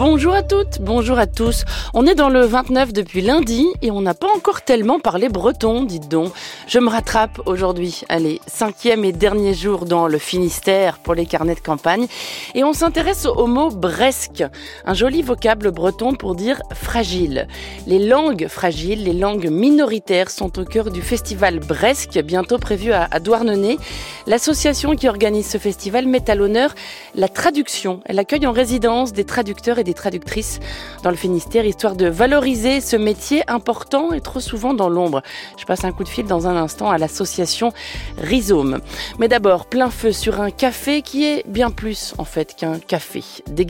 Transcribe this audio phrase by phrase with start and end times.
[0.00, 1.66] Bonjour à toutes, bonjour à tous.
[1.92, 5.82] On est dans le 29 depuis lundi et on n'a pas encore tellement parlé breton,
[5.82, 6.32] dites donc.
[6.66, 8.00] Je me rattrape aujourd'hui.
[8.08, 12.06] Allez, cinquième et dernier jour dans le Finistère pour les carnets de campagne.
[12.54, 14.42] Et on s'intéresse au mot bresque,
[14.86, 17.46] un joli vocable breton pour dire fragile.
[17.86, 23.06] Les langues fragiles, les langues minoritaires sont au cœur du festival Bresque, bientôt prévu à,
[23.20, 23.76] Douarnenez.
[24.26, 26.74] L'association qui organise ce festival met à l'honneur
[27.14, 28.00] la traduction.
[28.06, 30.60] Elle accueille en résidence des traducteurs et des traductrices
[31.02, 35.22] dans le Finistère, histoire de valoriser ce métier important et trop souvent dans l'ombre.
[35.58, 37.72] Je passe un coup de fil dans un instant à l'association
[38.18, 38.80] Rhizome.
[39.18, 43.22] Mais d'abord, plein feu sur un café qui est bien plus en fait qu'un café.
[43.48, 43.66] Des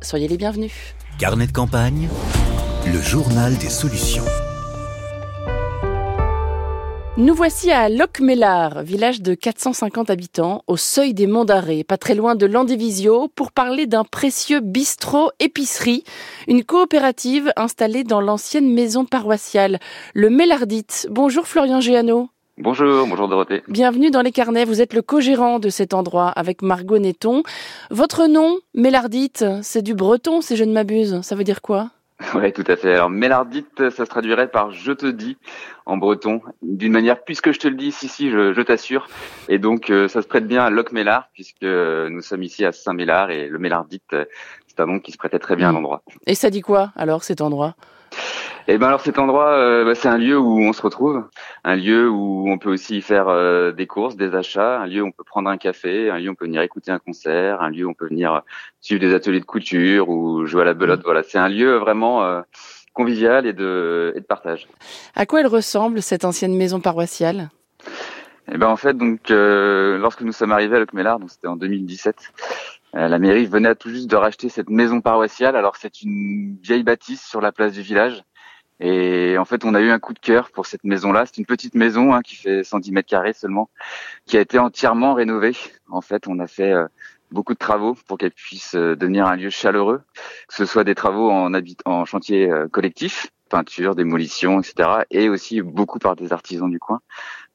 [0.00, 0.72] soyez les bienvenus.
[1.18, 2.08] Carnet de campagne,
[2.86, 4.24] le journal des solutions.
[7.18, 12.14] Nous voici à Locmelar, village de 450 habitants, au seuil des Monts d'Arrée, pas très
[12.14, 16.04] loin de Landévisio, pour parler d'un précieux bistrot-épicerie,
[16.48, 19.78] une coopérative installée dans l'ancienne maison paroissiale,
[20.14, 21.06] le Mélardite.
[21.10, 22.30] Bonjour Florian Géano.
[22.56, 23.62] Bonjour, bonjour Dorothée.
[23.68, 27.42] Bienvenue dans les carnets, vous êtes le co-gérant de cet endroit avec Margot Netton.
[27.90, 31.90] Votre nom, Mélardite, c'est du breton si je ne m'abuse, ça veut dire quoi?
[32.34, 32.94] Oui, tout à fait.
[32.94, 35.36] Alors, Mélardite, ça se traduirait par je te dis
[35.84, 39.08] en breton, d'une manière, puisque je te le dis, si, si, je, je t'assure.
[39.48, 43.30] Et donc, euh, ça se prête bien à Locmélard, puisque nous sommes ici à Saint-Mélard
[43.30, 44.24] et le Mélardite, euh,
[44.66, 46.02] c'est un nom qui se prêtait très bien à l'endroit.
[46.26, 47.74] Et ça dit quoi alors cet endroit?
[48.68, 51.24] Et ben alors cet endroit, euh, bah, c'est un lieu où on se retrouve,
[51.64, 55.06] un lieu où on peut aussi faire euh, des courses, des achats, un lieu où
[55.06, 57.70] on peut prendre un café, un lieu où on peut venir écouter un concert, un
[57.70, 58.42] lieu où on peut venir
[58.80, 61.02] suivre des ateliers de couture ou jouer à la belote.
[61.04, 62.42] Voilà, c'est un lieu vraiment euh,
[62.92, 64.68] convivial et de, et de partage.
[65.16, 67.50] À quoi elle ressemble cette ancienne maison paroissiale?
[68.50, 71.56] Et ben en fait, donc euh, lorsque nous sommes arrivés à Locmélard, donc c'était en
[71.56, 75.56] 2017, euh, la mairie venait tout juste de racheter cette maison paroissiale.
[75.56, 78.22] Alors c'est une vieille bâtisse sur la place du village.
[78.80, 81.24] Et en fait, on a eu un coup de cœur pour cette maison-là.
[81.24, 83.70] C'est une petite maison hein, qui fait 110 mètres carrés seulement,
[84.26, 85.54] qui a été entièrement rénovée.
[85.88, 86.86] En fait, on a fait euh,
[87.30, 90.02] beaucoup de travaux pour qu'elle puisse euh, devenir un lieu chaleureux,
[90.48, 95.28] que ce soit des travaux en, habit en chantier euh, collectif, peinture, démolition, etc., et
[95.28, 97.00] aussi beaucoup par des artisans du coin.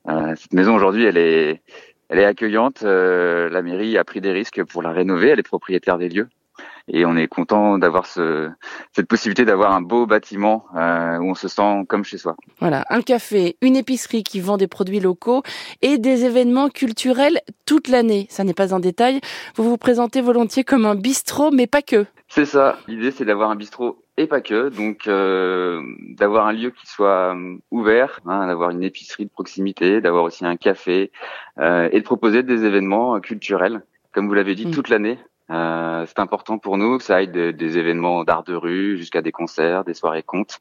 [0.08, 1.62] Euh, cette maison aujourd'hui, elle est,
[2.10, 2.84] elle est accueillante.
[2.84, 5.30] Euh, la mairie a pris des risques pour la rénover.
[5.30, 6.30] Elle est propriétaire des lieux.
[6.90, 8.50] Et on est content d'avoir ce,
[8.96, 12.38] cette possibilité d'avoir un beau bâtiment euh, où on se sent comme chez soi.
[12.60, 15.44] Voilà, un café, une épicerie qui vend des produits locaux
[15.82, 18.28] et des événements culturels toute l'année.
[18.30, 19.20] Ça n'est pas un détail.
[19.56, 22.06] Vous vous présentez volontiers comme un bistrot, mais pas que.
[22.30, 22.78] C'est ça.
[22.88, 24.70] L'idée, c'est d'avoir un bistrot et pas que.
[24.70, 30.02] Donc, euh, d'avoir un lieu qui soit euh, ouvert, hein, d'avoir une épicerie de proximité,
[30.02, 31.12] d'avoir aussi un café
[31.60, 34.72] euh, et de proposer des événements culturels, comme vous l'avez dit, Mm.
[34.72, 35.20] toute l'année.
[35.50, 39.22] Euh, c'est important pour nous que ça aille de- des événements d'art de rue jusqu'à
[39.22, 40.60] des concerts, des soirées contes.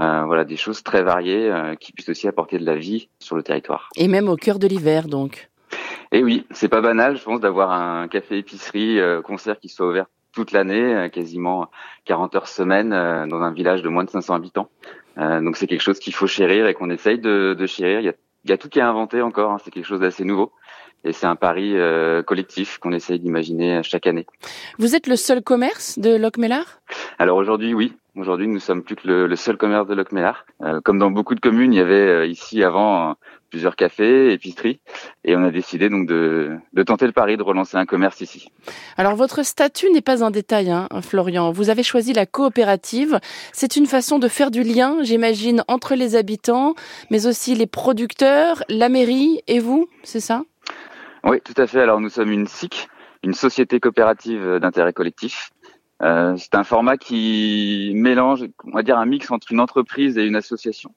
[0.00, 3.36] Euh, voilà, des choses très variées euh, qui puissent aussi apporter de la vie sur
[3.36, 3.90] le territoire.
[3.96, 5.50] Et même au cœur de l'hiver, donc.
[6.12, 9.86] Et oui, c'est pas banal, je pense, d'avoir un café épicerie euh, concert qui soit
[9.86, 11.70] ouvert toute l'année, euh, quasiment
[12.04, 14.70] 40 heures semaine, euh, dans un village de moins de 500 habitants.
[15.18, 18.00] Euh, donc c'est quelque chose qu'il faut chérir et qu'on essaye de, de chérir.
[18.00, 20.00] Il y a, il y a tout qui est inventé encore, hein, c'est quelque chose
[20.00, 20.52] d'assez nouveau.
[21.04, 24.24] Et c'est un pari euh, collectif qu'on essaye d'imaginer chaque année.
[24.78, 26.80] Vous êtes le seul commerce de Locmelar
[27.18, 27.92] Alors aujourd'hui, oui.
[28.14, 30.44] Aujourd'hui, nous sommes plus que le, le seul commerce de Locmélard.
[30.60, 33.12] Euh, comme dans beaucoup de communes, il y avait euh, ici avant euh,
[33.48, 34.80] plusieurs cafés, épiceries,
[35.24, 38.48] et on a décidé donc de, de tenter le pari de relancer un commerce ici.
[38.98, 41.52] Alors votre statut n'est pas un détail, hein, Florian.
[41.52, 43.18] Vous avez choisi la coopérative.
[43.52, 46.74] C'est une façon de faire du lien, j'imagine, entre les habitants,
[47.10, 50.42] mais aussi les producteurs, la mairie et vous, c'est ça?
[51.24, 51.80] Oui, tout à fait.
[51.80, 52.90] Alors nous sommes une SIC,
[53.22, 55.50] une société coopérative d'intérêt collectif.
[56.02, 60.24] Euh, c'est un format qui mélange, on va dire, un mix entre une entreprise et
[60.24, 60.94] une association,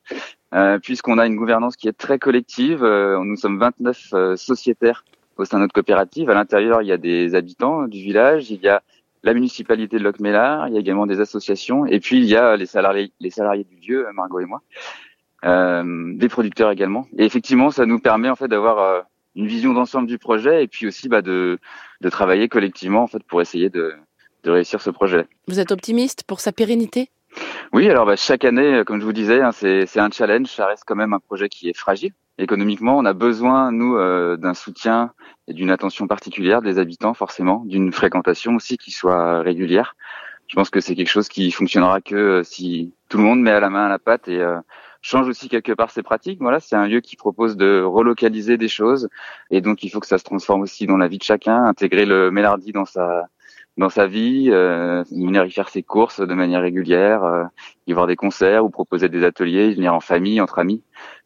[0.53, 2.83] euh, puisqu'on a une gouvernance qui est très collective.
[2.83, 5.05] Euh, nous sommes 29 euh, sociétaires
[5.37, 6.29] au sein de notre coopérative.
[6.29, 8.81] À l'intérieur, il y a des habitants du village, il y a
[9.21, 12.55] la municipalité de Locmélard, il y a également des associations, et puis il y a
[12.55, 14.61] les salariés, les salariés du lieu, Margot et moi,
[15.43, 17.07] euh, des producteurs également.
[17.17, 19.05] Et effectivement, ça nous permet en fait d'avoir
[19.35, 21.59] une vision d'ensemble du projet et puis aussi bah, de,
[22.01, 23.93] de travailler collectivement en fait pour essayer de,
[24.45, 25.27] de réussir ce projet.
[25.47, 27.09] Vous êtes optimiste pour sa pérennité?
[27.73, 30.47] Oui, alors bah, chaque année, comme je vous disais, hein, c'est c'est un challenge.
[30.47, 32.13] Ça reste quand même un projet qui est fragile.
[32.37, 35.13] Économiquement, on a besoin, nous, euh, d'un soutien
[35.47, 39.95] et d'une attention particulière des habitants, forcément, d'une fréquentation aussi qui soit régulière.
[40.47, 43.51] Je pense que c'est quelque chose qui fonctionnera que euh, si tout le monde met
[43.51, 44.59] à la main à la pâte et euh,
[45.01, 46.39] change aussi quelque part ses pratiques.
[46.41, 49.09] Voilà, c'est un lieu qui propose de relocaliser des choses
[49.49, 52.05] et donc il faut que ça se transforme aussi dans la vie de chacun, intégrer
[52.05, 53.27] le Mélardi dans sa
[53.77, 57.43] dans sa vie, euh, venir y faire ses courses de manière régulière, euh,
[57.87, 60.83] y voir des concerts ou proposer des ateliers, venir en famille, entre amis.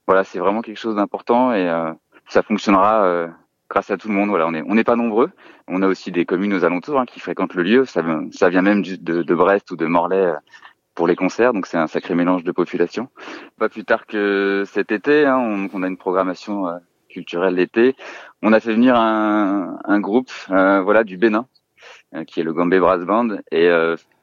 [0.08, 1.94] Voilà, c'est vraiment quelque chose d'important et euh,
[2.28, 3.28] ça fonctionnera euh,
[3.70, 4.30] grâce à tout le monde.
[4.30, 5.30] Voilà, on est on n'est pas nombreux.
[5.68, 7.86] On a aussi des communes aux alentours hein, qui fréquentent le lieu.
[7.86, 10.34] Ça, vient même de, de Brest ou de Morlaix euh,
[10.96, 13.08] pour les concerts, donc c'est un sacré mélange de population.
[13.60, 17.96] Pas plus tard que cet été, hein, on, on, a une programmation euh, culturelle l'été.
[18.42, 21.46] On a fait venir un, un groupe, voilà, du Bénin,
[22.28, 23.70] qui est le Gambé Brass Band, et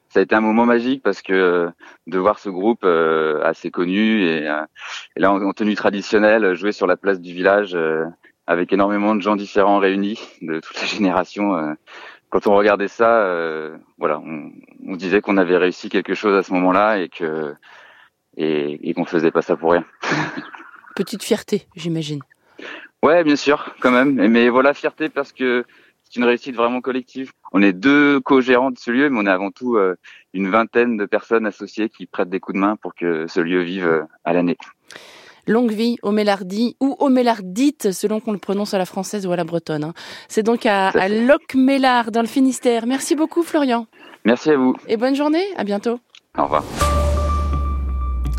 [0.09, 1.69] ça a été un moment magique parce que
[2.06, 6.87] de voir ce groupe assez connu et, et là en, en, tenue traditionnelle jouer sur
[6.87, 7.77] la place du village
[8.47, 11.56] avec énormément de gens différents réunis de toutes les générations.
[11.56, 11.75] Euh,
[12.31, 14.53] quand on regardait ça, euh, voilà, on,
[14.87, 17.55] on disait qu'on avait réussi quelque chose à ce moment-là et que
[18.37, 19.85] et, et qu'on faisait pas ça pour rien.
[20.94, 22.21] Petite fierté, j'imagine.
[23.03, 24.15] Ouais, bien sûr, quand même.
[24.15, 25.65] Mais voilà, fierté parce que
[26.17, 27.33] une réussite vraiment collective.
[27.53, 29.97] On est deux co-gérants de ce lieu, mais on est avant tout euh,
[30.35, 33.63] une vingtaine de personnes associées qui prêtent des coups de main pour que ce lieu
[33.63, 34.57] vive à l'année.
[35.47, 39.33] Longue vie au Mélardi ou au Mélardite, selon qu'on le prononce à la française ou
[39.33, 39.85] à la bretonne.
[39.85, 39.95] Hein.
[40.29, 42.87] C'est donc à, à Locmélard, dans le Finistère.
[42.87, 43.87] Merci beaucoup, Florian.
[44.25, 44.75] Merci à vous.
[44.89, 45.45] Et bonne journée.
[45.57, 46.01] À bientôt.
[46.37, 46.65] Au revoir.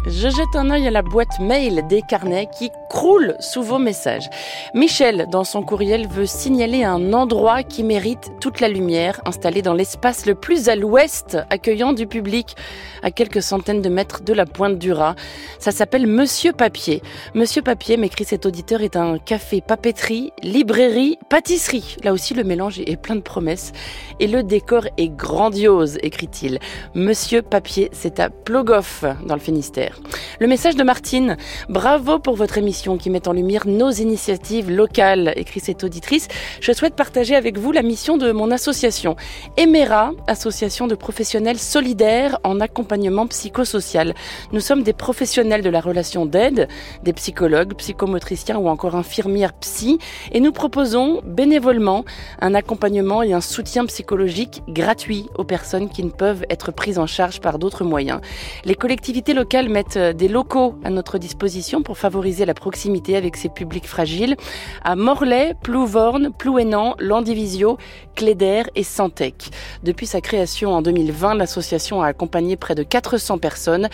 [0.10, 4.30] Je jette un œil à la boîte mail des carnets qui croule sous vos messages.
[4.74, 9.74] Michel, dans son courriel, veut signaler un endroit qui mérite toute la lumière, installé dans
[9.74, 12.56] l'espace le plus à l'ouest, accueillant du public,
[13.04, 15.16] à quelques centaines de mètres de la pointe du Raz.
[15.60, 17.02] Ça s'appelle Monsieur Papier.
[17.34, 21.98] Monsieur Papier, m'écrit cet auditeur, est un café papeterie, librairie, pâtisserie.
[22.06, 23.74] Là aussi, le mélange est plein de promesses.
[24.22, 26.60] Et le décor est grandiose, écrit-il.
[26.96, 29.97] Monsieur Papier, c'est à Plogoff, dans le Finistère.
[30.40, 31.38] Le message de Martine.
[31.68, 36.28] Bravo pour votre émission qui met en lumière nos initiatives locales, écrit cette auditrice.
[36.62, 39.16] Je souhaite partager avec vous la mission de mon association.
[39.58, 44.14] Emera, association de professionnels solidaires en accompagnement psychosocial.
[44.52, 46.68] Nous sommes des professionnels de la relation d'aide,
[47.04, 49.98] des psychologues, psychomotriciens ou encore infirmières psy,
[50.32, 52.06] et nous proposons bénévolement
[52.40, 57.08] un accompagnement et un soutien psychologique gratuit aux personnes qui ne peuvent être prises en
[57.08, 58.22] charge par d'autres moyens.
[58.66, 63.48] Les collectivités locales mettent des locaux à notre disposition pour favoriser la proximité avec ces
[63.48, 64.36] publics fragiles
[64.84, 67.78] à Morlaix, Plouvorne, Plouénan, Landivisio,
[68.16, 69.52] Cléder et Santec.
[69.84, 73.88] Depuis sa création en 2020, l'association a accompagné près de 400 personnes.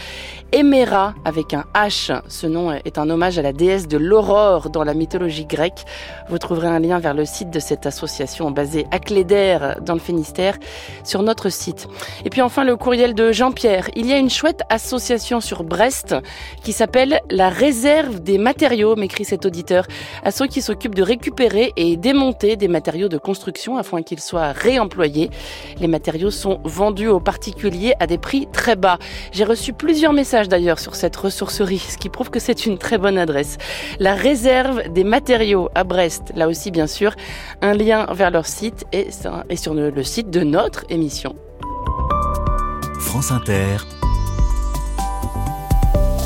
[0.53, 4.85] Emera avec un H, ce nom est un hommage à la déesse de l'aurore dans
[4.85, 5.83] la mythologie grecque.
[6.29, 9.99] Vous trouverez un lien vers le site de cette association basée à Cléder dans le
[9.99, 10.57] Finistère
[11.03, 11.89] sur notre site.
[12.23, 13.89] Et puis enfin le courriel de Jean-Pierre.
[13.97, 16.15] Il y a une chouette association sur Brest
[16.63, 19.87] qui s'appelle La réserve des matériaux, m'écrit cet auditeur,
[20.23, 24.51] à ceux qui s'occupent de récupérer et démonter des matériaux de construction afin qu'ils soient
[24.51, 25.31] réemployés.
[25.79, 28.99] Les matériaux sont vendus aux particuliers à des prix très bas.
[29.31, 32.99] J'ai reçu plusieurs messages d'ailleurs sur cette ressourcerie, ce qui prouve que c'est une très
[32.99, 33.57] bonne adresse.
[33.97, 37.15] La réserve des matériaux à Brest, là aussi bien sûr,
[37.63, 39.07] un lien vers leur site et,
[39.55, 41.35] sur le site de notre émission.
[42.99, 43.77] France Inter,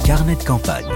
[0.08, 0.88] Carnet de campagne.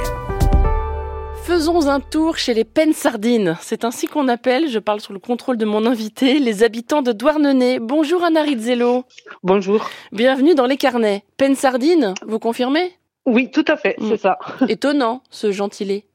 [1.43, 2.63] Faisons un tour chez les
[2.93, 3.57] Sardines.
[3.59, 7.11] C'est ainsi qu'on appelle, je parle sous le contrôle de mon invité, les habitants de
[7.11, 7.79] Douarnenez.
[7.79, 9.03] Bonjour Anna Rizzello.
[9.43, 9.89] Bonjour.
[10.13, 11.25] Bienvenue dans les carnets.
[11.55, 12.89] Sardines, vous confirmez?
[13.25, 14.39] Oui, tout à fait, c'est ça.
[14.69, 16.05] Étonnant, ce gentilé.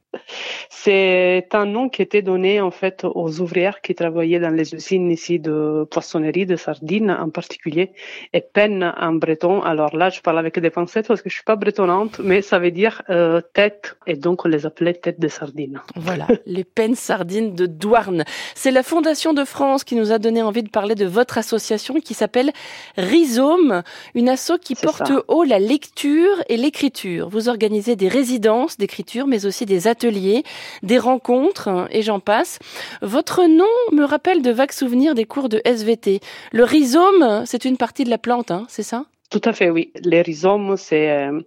[0.70, 5.10] C'est un nom qui était donné en fait aux ouvrières qui travaillaient dans les usines
[5.10, 7.92] ici de poissonnerie, de sardines en particulier,
[8.32, 9.62] et peine en breton.
[9.62, 12.58] Alors là, je parle avec des pincettes parce que je suis pas bretonnante, mais ça
[12.58, 15.80] veut dire euh, tête, et donc on les appelait tête de sardines.
[15.94, 18.24] Voilà, les peines sardines de Douarn.
[18.54, 22.00] C'est la Fondation de France qui nous a donné envie de parler de votre association
[22.00, 22.52] qui s'appelle
[22.96, 23.82] Rhizome,
[24.14, 25.22] une asso qui porte ça.
[25.28, 27.28] haut la lecture et l'écriture.
[27.28, 30.05] Vous organisez des résidences d'écriture, mais aussi des ateliers
[30.82, 32.58] des rencontres et j'en passe.
[33.02, 36.20] Votre nom me rappelle de vagues souvenirs des cours de SVT.
[36.52, 39.06] Le rhizome, c'est une partie de la plante, hein, c'est ça?
[39.30, 39.92] Tout à fait, oui.
[40.04, 41.40] Les rhizomes, c'est, euh,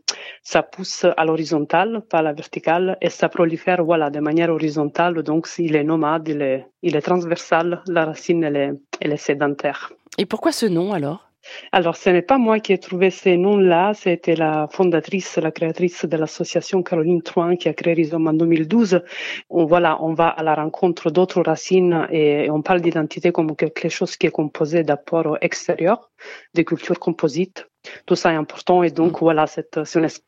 [0.43, 5.23] ça pousse à l'horizontale, pas à la verticale, et ça prolifère, voilà, de manière horizontale.
[5.23, 9.17] Donc, il est nomade, il est, il est transversal, la racine, elle est, elle est
[9.17, 9.93] sédentaire.
[10.17, 11.28] Et pourquoi ce nom alors?
[11.71, 16.05] Alors, ce n'est pas moi qui ai trouvé ces noms-là, c'était la fondatrice, la créatrice
[16.05, 19.01] de l'association Caroline Troin qui a créé Rhizome en 2012.
[19.49, 23.55] On, voilà, on va à la rencontre d'autres racines et, et on parle d'identité comme
[23.55, 26.09] quelque chose qui est composé d'apports extérieurs,
[26.53, 27.67] des cultures composites,
[28.05, 28.83] tout ça est important.
[28.83, 29.23] Et donc, mm.
[29.23, 29.79] voilà, c'est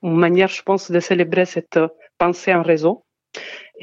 [0.04, 1.80] une manière, je pense, de célébrer cette
[2.18, 3.06] pensée en réseau.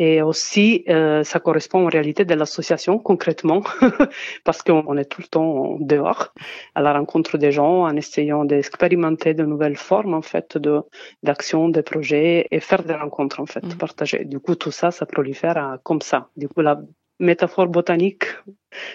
[0.00, 3.62] Et aussi, euh, ça correspond aux réalités de l'association concrètement,
[4.44, 6.32] parce qu'on est tout le temps dehors,
[6.76, 10.82] à la rencontre des gens, en essayant d'expérimenter de nouvelles formes en fait de
[11.24, 13.76] d'action, de projets et faire des rencontres en fait, mm.
[13.76, 14.24] partager.
[14.24, 16.28] Du coup, tout ça, ça prolifère comme ça.
[16.36, 16.80] Du coup, la
[17.18, 18.26] métaphore botanique,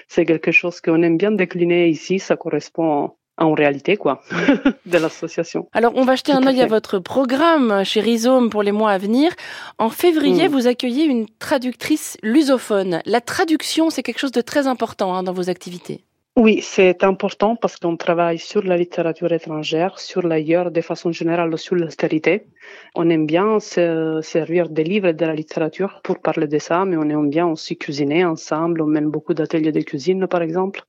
[0.08, 2.18] c'est quelque chose qu'on aime bien décliner ici.
[2.20, 4.22] Ça correspond en réalité quoi
[4.86, 5.68] de l'association.
[5.74, 8.98] Alors on va jeter un œil à, votre programme chez Rhizome pour les mois à
[8.98, 9.32] venir.
[9.78, 10.52] En février, mm.
[10.52, 13.02] vous accueillez une traductrice lusophone.
[13.06, 16.06] La traduction, c'est quelque chose de très important hein, dans vos activités.
[16.36, 21.56] Oui, c'est important parce qu'on travaille sur la littérature étrangère, sur l'ailleurs, de façon générale
[21.60, 22.48] sur l'austérité.
[22.96, 26.86] On aime bien se servir des livres et de la littérature pour parler de ça,
[26.86, 28.82] mais on aime bien aussi cuisiner ensemble.
[28.82, 30.82] On mène beaucoup d'ateliers de cuisine, par exemple.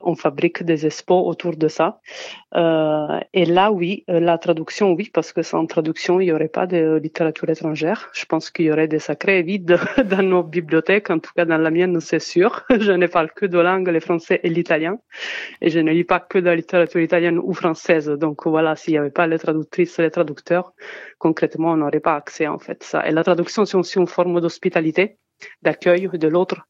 [0.00, 2.00] On fabrique des expos autour de ça.
[2.54, 6.48] Euh, et là, oui, euh, la traduction, oui, parce que sans traduction, il n'y aurait
[6.48, 8.08] pas de littérature étrangère.
[8.14, 11.58] Je pense qu'il y aurait des sacrés vides dans nos bibliothèques, en tout cas dans
[11.58, 12.64] la mienne, c'est sûr.
[12.80, 14.85] Je ne parle que deux langues, le français et l'italien.
[15.60, 18.08] Et je ne lis pas que de la littérature italienne ou française.
[18.08, 20.72] Donc voilà, s'il n'y avait pas les traductrices et les traducteurs,
[21.18, 23.06] concrètement, on n'aurait pas accès en fait ça.
[23.08, 25.18] Et la traduction, c'est aussi une forme d'hospitalité,
[25.62, 26.66] d'accueil de l'autre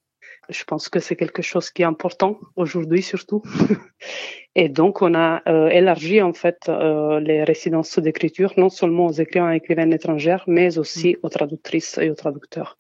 [0.48, 3.42] je pense que c'est quelque chose qui est important aujourd'hui surtout.
[4.54, 9.12] et donc, on a euh, élargi en fait euh, les résidences d'écriture non seulement aux
[9.12, 11.16] écrivains et écrivaines étrangères, mais aussi mm.
[11.22, 12.76] aux traductrices et aux traducteurs.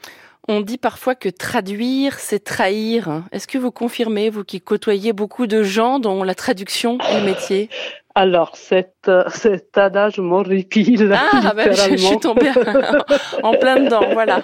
[0.48, 3.24] On dit parfois que traduire, c'est trahir.
[3.32, 7.26] Est-ce que vous confirmez, vous qui côtoyez beaucoup de gens dont la traduction est le
[7.26, 7.68] métier?
[8.14, 11.12] Alors, cet, cet adage m'horripile.
[11.14, 12.50] Ah, ben, je, suis tombée
[13.42, 14.42] en plein dedans, voilà.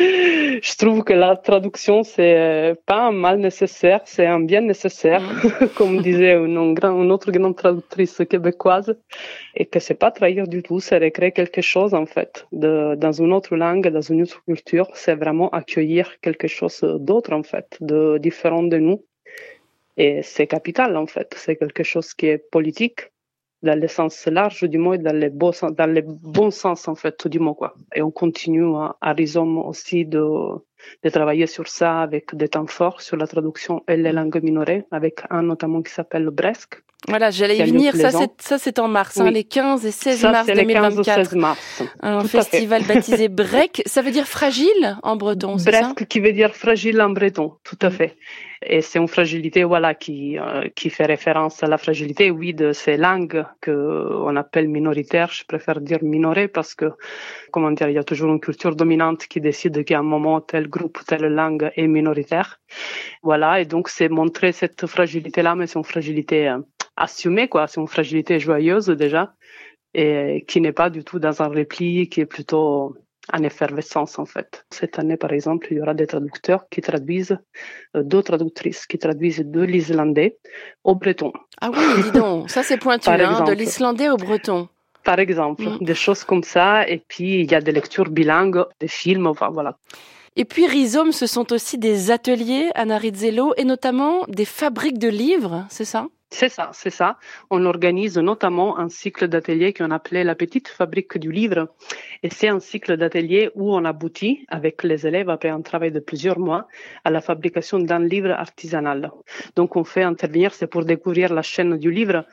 [0.00, 5.22] Je trouve que la traduction, c'est euh, pas un mal nécessaire, c'est un bien nécessaire,
[5.22, 5.68] mm.
[5.76, 8.96] comme disait une, une, autre grande traductrice québécoise,
[9.54, 13.12] et que c'est pas trahir du tout, c'est recréer quelque chose, en fait, de, dans
[13.12, 17.76] une autre langue, dans une autre culture, c'est vraiment accueillir quelque chose d'autre, en fait,
[17.80, 19.04] de différent de nous
[20.00, 21.34] et c'est capital, en fait.
[21.36, 23.12] C'est quelque chose qui est politique,
[23.62, 26.94] dans le sens large du mot et dans le bon sens, dans bon sens, en
[26.94, 27.74] fait, du mot, quoi.
[27.94, 30.22] Et on continue à, Rhizome aussi de,
[31.02, 34.84] de travailler sur ça avec des temps forts sur la traduction et les langues minorées,
[34.90, 36.82] avec un notamment qui s'appelle le Bresque.
[37.08, 37.96] Voilà, j'allais y venir.
[37.96, 40.98] Ça, c'est, ça, c'est en mars, hein, les 15 et 16 mars 2024.
[40.98, 41.82] Les 15 16 mars.
[42.00, 43.82] Un festival baptisé Brek.
[43.86, 45.94] Ça veut dire fragile en breton, c'est ça?
[46.08, 48.16] Qui veut dire fragile en breton, tout à fait.
[48.62, 52.72] Et c'est une fragilité, voilà, qui, euh, qui fait référence à la fragilité, oui, de
[52.72, 55.30] ces langues que on appelle minoritaires.
[55.32, 56.92] Je préfère dire minorées parce que,
[57.50, 60.68] comment dire, il y a toujours une culture dominante qui décide qu'à un moment, tel
[60.68, 62.60] groupe, telle langue est minoritaire.
[63.22, 63.62] Voilà.
[63.62, 66.54] Et donc, c'est montrer cette fragilité-là, mais c'est une fragilité
[67.00, 67.66] assumée, quoi.
[67.66, 69.34] C'est une fragilité joyeuse, déjà.
[69.94, 72.94] Et qui n'est pas du tout dans un repli, qui est plutôt
[73.32, 74.64] en effervescence en fait.
[74.70, 77.38] Cette année, par exemple, il y aura des traducteurs qui traduisent,
[77.96, 80.38] euh, deux traductrices qui traduisent de l'islandais
[80.84, 81.32] au breton.
[81.60, 84.68] Ah oui, dis donc, ça c'est pointu, hein, de l'islandais au breton.
[85.04, 85.78] Par exemple, mm.
[85.80, 86.86] des choses comme ça.
[86.88, 89.78] Et puis, il y a des lectures bilingues, des films, enfin voilà.
[90.36, 95.08] Et puis Rhizome, ce sont aussi des ateliers, Anna Rizzello, et notamment des fabriques de
[95.08, 96.06] livres, c'est ça?
[96.32, 97.18] C'est ça, c'est ça.
[97.50, 101.68] On organise notamment un cycle d'ateliers qu'on appelait la petite fabrique du livre.
[102.22, 105.98] Et c'est un cycle d'ateliers où on aboutit avec les élèves après un travail de
[105.98, 106.68] plusieurs mois
[107.04, 109.10] à la fabrication d'un livre artisanal.
[109.56, 112.24] Donc on fait intervenir, c'est pour découvrir la chaîne du livre,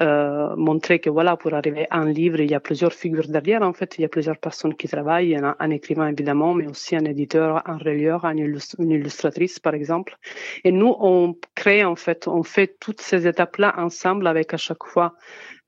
[0.00, 3.60] euh, montrer que voilà, pour arriver à un livre, il y a plusieurs figures derrière.
[3.62, 6.96] En fait, il y a plusieurs personnes qui travaillent, un, un écrivain évidemment, mais aussi
[6.96, 10.16] un éditeur, un relieur, une illustratrice par exemple.
[10.64, 14.84] Et nous, on crée en fait, on fait toutes ces étapes-là ensemble avec à chaque
[14.84, 15.14] fois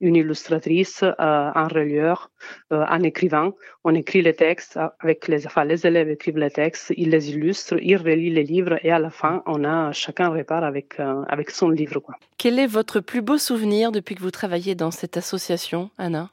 [0.00, 2.32] une illustratrice, euh, un relieur,
[2.72, 3.52] euh, un écrivain.
[3.84, 7.78] On écrit les textes avec les, enfin, les élèves écrivent les textes, ils les illustrent,
[7.80, 11.50] ils relient les livres et à la fin, on a chacun répare avec euh, avec
[11.50, 12.00] son livre.
[12.00, 12.16] Quoi.
[12.38, 16.30] Quel est votre plus beau souvenir depuis que vous travaillez dans cette association, Anna?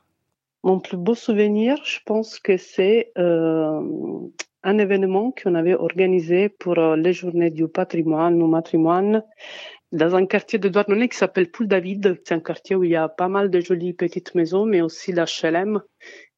[0.64, 3.12] Mon plus beau souvenir, je pense que c'est
[4.64, 9.24] un événement qu'on avait organisé pour les journées du patrimoine, ou matrimoine,
[9.92, 12.20] dans un quartier de Douarnenez qui s'appelle Poule David.
[12.24, 15.12] C'est un quartier où il y a pas mal de jolies petites maisons, mais aussi
[15.12, 15.82] l'HLM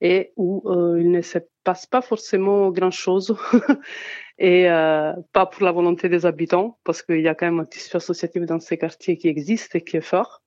[0.02, 3.36] et où euh, il ne se passe pas forcément grand chose.
[4.44, 7.66] et euh, pas pour la volonté des habitants, parce qu'il y a quand même un
[7.66, 10.42] tissu associatif dans ces quartiers qui existe et qui est fort.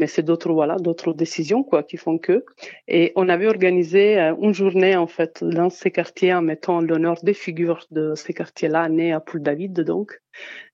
[0.00, 2.44] Mais c'est d'autres voilà, d'autres décisions quoi qui font que.
[2.88, 7.18] Et on avait organisé euh, une journée en fait dans ces quartiers en mettant l'honneur
[7.22, 10.20] des figures de ces quartiers-là nées à Poul David donc,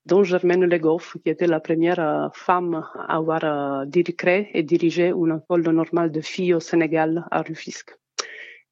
[0.07, 3.85] dont Germaine Legoff, qui était la première euh, femme à avoir euh,
[4.17, 7.93] créé et dirigé une école normale de filles au Sénégal à Rufisque.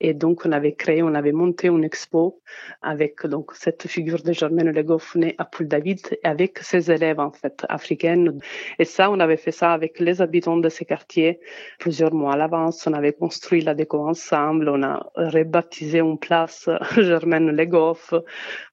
[0.02, 2.42] Et donc, on avait créé, on avait monté une expo
[2.82, 7.32] avec donc cette figure de Germaine Legoff née à Poul David avec ses élèves, en
[7.32, 8.40] fait, africaines.
[8.78, 11.40] Et ça, on avait fait ça avec les habitants de ces quartiers
[11.80, 12.86] plusieurs mois à l'avance.
[12.88, 14.68] On avait construit la déco ensemble.
[14.70, 18.14] On a rebaptisé une place Germaine Legoff.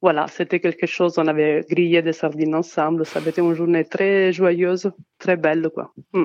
[0.00, 1.19] Voilà, c'était quelque chose.
[1.19, 3.07] On avait grillé des sardines ensemble.
[3.07, 5.93] Ça avait été une journée très joyeuse, très belle, quoi.
[6.12, 6.25] Mm.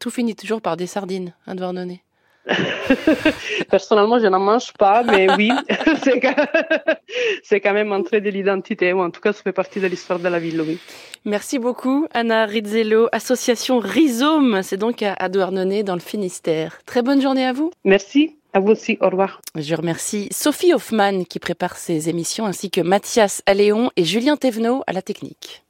[0.00, 2.02] Tout finit toujours par des sardines, à hein, Douarnenez.
[3.70, 5.50] Personnellement, je n'en mange pas, mais oui,
[7.42, 10.18] c'est quand même entré de l'identité, ou en tout cas, ça fait partie de l'histoire
[10.18, 10.78] de la ville, oui.
[11.24, 16.78] Merci beaucoup, Anna Rizzello, association Rhizome, c'est donc à Douarnenez, dans le Finistère.
[16.86, 17.72] Très bonne journée à vous.
[17.84, 18.36] Merci.
[18.56, 19.42] À vous aussi, au revoir.
[19.54, 24.82] Je remercie Sophie Hoffman qui prépare ces émissions ainsi que Mathias Alléon et Julien Thévenot
[24.86, 25.62] à la technique.